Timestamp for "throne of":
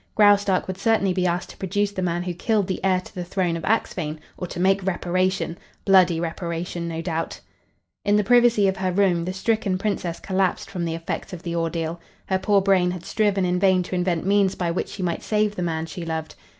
3.23-3.61